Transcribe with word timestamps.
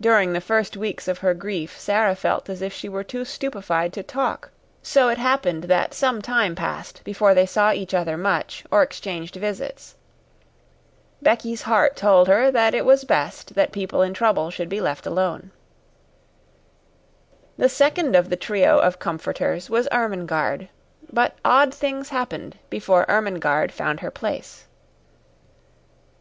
During 0.00 0.32
the 0.32 0.40
first 0.40 0.76
weeks 0.76 1.06
of 1.06 1.18
her 1.18 1.32
grief 1.32 1.78
Sara 1.78 2.16
felt 2.16 2.48
as 2.48 2.60
if 2.60 2.72
she 2.72 2.88
were 2.88 3.04
too 3.04 3.24
stupefied 3.24 3.92
to 3.92 4.02
talk, 4.02 4.50
so 4.82 5.08
it 5.08 5.18
happened 5.18 5.62
that 5.68 5.94
some 5.94 6.20
time 6.20 6.56
passed 6.56 7.02
before 7.04 7.34
they 7.34 7.46
saw 7.46 7.70
each 7.70 7.94
other 7.94 8.16
much 8.16 8.64
or 8.72 8.82
exchanged 8.82 9.36
visits. 9.36 9.94
Becky's 11.22 11.62
heart 11.62 11.94
told 11.94 12.26
her 12.26 12.50
that 12.50 12.74
it 12.74 12.84
was 12.84 13.04
best 13.04 13.54
that 13.54 13.70
people 13.70 14.02
in 14.02 14.12
trouble 14.12 14.50
should 14.50 14.68
be 14.68 14.80
left 14.80 15.06
alone. 15.06 15.52
The 17.56 17.68
second 17.68 18.16
of 18.16 18.30
the 18.30 18.36
trio 18.36 18.80
of 18.80 18.98
comforters 18.98 19.70
was 19.70 19.86
Ermengarde, 19.92 20.68
but 21.12 21.38
odd 21.44 21.72
things 21.72 22.08
happened 22.08 22.58
before 22.70 23.06
Ermengarde 23.08 23.70
found 23.70 24.00
her 24.00 24.10
place. 24.10 24.64